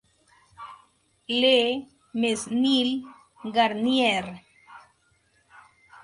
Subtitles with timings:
[1.39, 1.57] Le
[2.23, 4.23] Mesnil-Garnier